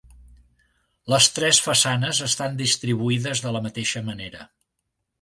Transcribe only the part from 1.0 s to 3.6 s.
Les tres façanes estan distribuïdes de